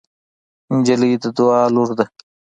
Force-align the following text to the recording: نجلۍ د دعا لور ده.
نجلۍ 0.75 1.11
د 1.23 1.25
دعا 1.37 1.61
لور 1.75 1.89
ده. 1.97 2.05